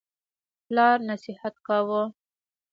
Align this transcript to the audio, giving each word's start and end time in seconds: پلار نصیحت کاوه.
پلار 0.65 0.97
نصیحت 1.09 1.55
کاوه. 1.67 2.03